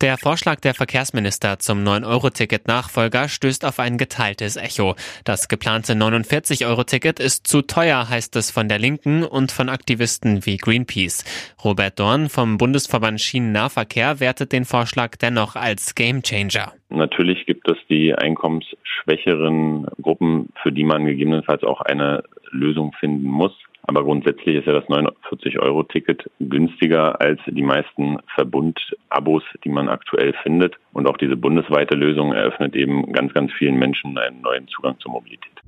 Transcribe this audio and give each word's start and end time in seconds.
Der 0.00 0.18
Vorschlag 0.18 0.60
der 0.60 0.74
Verkehrsminister 0.74 1.60
zum 1.60 1.84
9-Euro-Ticket-Nachfolger 1.84 3.28
stößt 3.28 3.64
auf 3.64 3.78
ein 3.78 3.96
geteiltes 3.96 4.56
Echo. 4.56 4.96
Das 5.24 5.48
geplante 5.48 5.92
49-Euro-Ticket 5.92 7.20
ist 7.20 7.46
zu 7.46 7.62
teuer, 7.62 8.08
heißt 8.08 8.34
es 8.36 8.50
von 8.50 8.68
der 8.68 8.80
Linken 8.80 9.22
und 9.22 9.52
von 9.52 9.68
Aktivisten 9.68 10.44
wie 10.46 10.56
Greenpeace. 10.56 11.24
Robert 11.64 11.98
Dorn 12.00 12.28
vom 12.28 12.58
Bundesverband 12.58 13.20
Schienennahverkehr 13.20 14.18
wertet 14.18 14.52
den 14.52 14.64
Vorschlag 14.64 15.16
dennoch 15.16 15.54
als 15.54 15.94
Gamechanger. 15.94 16.72
Natürlich 16.90 17.46
gibt 17.46 17.68
es 17.68 17.76
die 17.88 18.14
einkommensschwächeren 18.14 19.86
Gruppen, 20.02 20.48
für 20.62 20.72
die 20.72 20.84
man 20.84 21.06
gegebenenfalls 21.06 21.62
auch 21.62 21.80
eine 21.80 22.24
Lösung 22.54 22.92
finden 22.98 23.26
muss. 23.26 23.52
Aber 23.86 24.02
grundsätzlich 24.02 24.56
ist 24.56 24.66
ja 24.66 24.72
das 24.72 24.84
49-Euro-Ticket 24.84 26.30
günstiger 26.40 27.20
als 27.20 27.38
die 27.46 27.62
meisten 27.62 28.16
Verbund-Abos, 28.34 29.42
die 29.62 29.68
man 29.68 29.88
aktuell 29.88 30.32
findet. 30.42 30.76
Und 30.94 31.06
auch 31.06 31.18
diese 31.18 31.36
bundesweite 31.36 31.94
Lösung 31.94 32.32
eröffnet 32.32 32.74
eben 32.74 33.12
ganz, 33.12 33.34
ganz 33.34 33.52
vielen 33.52 33.76
Menschen 33.76 34.16
einen 34.16 34.40
neuen 34.40 34.66
Zugang 34.68 34.98
zur 35.00 35.12
Mobilität. 35.12 35.60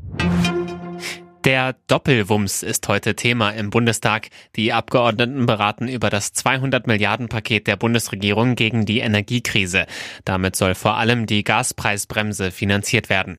Der 1.47 1.77
Doppelwumms 1.87 2.65
ist 2.65 2.89
heute 2.89 3.15
Thema 3.15 3.51
im 3.51 3.71
Bundestag. 3.71 4.31
Die 4.57 4.73
Abgeordneten 4.73 5.47
beraten 5.47 5.87
über 5.87 6.11
das 6.11 6.33
200 6.33 6.89
Milliarden 6.89 7.29
Paket 7.29 7.69
der 7.69 7.77
Bundesregierung 7.77 8.57
gegen 8.57 8.85
die 8.85 8.99
Energiekrise. 8.99 9.87
Damit 10.25 10.57
soll 10.57 10.75
vor 10.75 10.97
allem 10.97 11.27
die 11.27 11.45
Gaspreisbremse 11.45 12.51
finanziert 12.51 13.11
werden. 13.11 13.39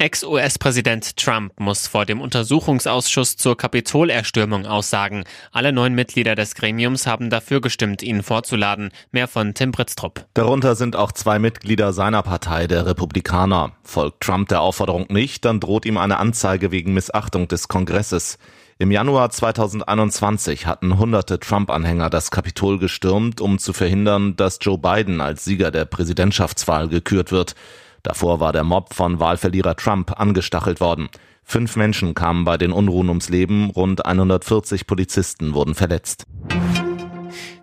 Ex-US-Präsident 0.00 1.18
Trump 1.18 1.52
muss 1.60 1.86
vor 1.86 2.06
dem 2.06 2.22
Untersuchungsausschuss 2.22 3.36
zur 3.36 3.54
Kapitolerstürmung 3.54 4.64
aussagen. 4.64 5.24
Alle 5.52 5.74
neun 5.74 5.94
Mitglieder 5.94 6.34
des 6.34 6.54
Gremiums 6.54 7.06
haben 7.06 7.28
dafür 7.28 7.60
gestimmt, 7.60 8.02
ihn 8.02 8.22
vorzuladen. 8.22 8.92
Mehr 9.12 9.28
von 9.28 9.52
Tim 9.52 9.72
Britztrup. 9.72 10.24
Darunter 10.32 10.74
sind 10.74 10.96
auch 10.96 11.12
zwei 11.12 11.38
Mitglieder 11.38 11.92
seiner 11.92 12.22
Partei, 12.22 12.66
der 12.66 12.86
Republikaner. 12.86 13.72
Folgt 13.82 14.22
Trump 14.22 14.48
der 14.48 14.62
Aufforderung 14.62 15.04
nicht, 15.10 15.44
dann 15.44 15.60
droht 15.60 15.84
ihm 15.84 15.98
eine 15.98 16.16
Anzeige 16.16 16.70
wegen 16.70 16.94
Missachtung 16.94 17.46
des 17.48 17.68
Kongresses. 17.68 18.38
Im 18.78 18.90
Januar 18.90 19.28
2021 19.28 20.64
hatten 20.64 20.98
hunderte 20.98 21.38
Trump-Anhänger 21.38 22.08
das 22.08 22.30
Kapitol 22.30 22.78
gestürmt, 22.78 23.42
um 23.42 23.58
zu 23.58 23.74
verhindern, 23.74 24.34
dass 24.36 24.60
Joe 24.62 24.78
Biden 24.78 25.20
als 25.20 25.44
Sieger 25.44 25.70
der 25.70 25.84
Präsidentschaftswahl 25.84 26.88
gekürt 26.88 27.32
wird. 27.32 27.54
Davor 28.02 28.40
war 28.40 28.52
der 28.52 28.64
Mob 28.64 28.94
von 28.94 29.20
Wahlverlierer 29.20 29.76
Trump 29.76 30.18
angestachelt 30.18 30.80
worden. 30.80 31.08
Fünf 31.44 31.76
Menschen 31.76 32.14
kamen 32.14 32.44
bei 32.44 32.56
den 32.56 32.72
Unruhen 32.72 33.08
ums 33.08 33.28
Leben, 33.28 33.70
rund 33.70 34.06
140 34.06 34.86
Polizisten 34.86 35.54
wurden 35.54 35.74
verletzt. 35.74 36.26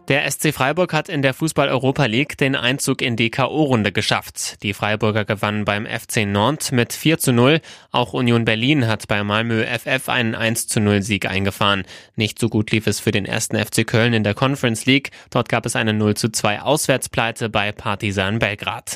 Der 0.08 0.30
SC 0.32 0.54
Freiburg 0.54 0.94
hat 0.94 1.10
in 1.10 1.22
der 1.22 1.34
Fußball-Europa 1.34 2.06
League 2.06 2.38
den 2.38 2.56
Einzug 2.56 3.02
in 3.02 3.18
die 3.18 3.30
K.O.-Runde 3.30 3.92
geschafft. 3.92 4.64
Die 4.64 4.74
Freiburger 4.74 5.26
gewannen 5.26 5.66
beim 5.66 5.86
FC 5.86 6.26
Nantes 6.26 6.72
mit 6.72 6.94
4 6.94 7.18
zu 7.18 7.34
0. 7.34 7.60
Auch 7.92 8.14
Union 8.14 8.46
Berlin 8.46 8.88
hat 8.88 9.10
bei 9.10 9.22
Malmö 9.26 9.66
FF 9.66 10.08
einen 10.08 10.34
1 10.34 10.68
zu 10.68 10.80
0 10.80 11.02
Sieg 11.02 11.30
eingefahren. 11.30 11.84
Nicht 12.16 12.40
so 12.40 12.48
gut 12.48 12.72
lief 12.72 12.88
es 12.88 13.02
für 13.02 13.12
den 13.12 13.26
ersten 13.26 13.58
FC 13.58 13.86
Köln 13.86 14.14
in 14.14 14.24
der 14.24 14.34
Conference 14.34 14.86
League. 14.86 15.12
Dort 15.30 15.50
gab 15.50 15.66
es 15.66 15.76
eine 15.76 15.92
0 15.92 16.16
zu 16.16 16.32
2 16.32 16.62
Auswärtspleite 16.62 17.50
bei 17.50 17.74
Partizan 17.74 18.40
Belgrad. 18.40 18.96